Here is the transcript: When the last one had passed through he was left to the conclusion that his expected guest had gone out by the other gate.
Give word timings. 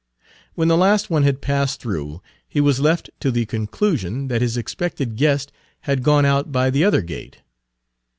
When 0.55 0.67
the 0.67 0.77
last 0.77 1.11
one 1.11 1.21
had 1.21 1.41
passed 1.43 1.79
through 1.79 2.23
he 2.49 2.59
was 2.59 2.79
left 2.79 3.11
to 3.19 3.29
the 3.29 3.45
conclusion 3.45 4.29
that 4.29 4.41
his 4.41 4.57
expected 4.57 5.15
guest 5.15 5.51
had 5.81 6.01
gone 6.01 6.25
out 6.25 6.51
by 6.51 6.71
the 6.71 6.83
other 6.83 7.03
gate. 7.03 7.41